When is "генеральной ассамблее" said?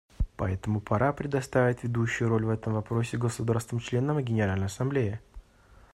4.23-5.21